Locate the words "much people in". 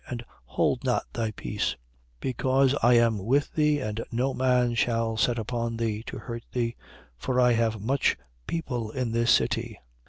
7.79-9.11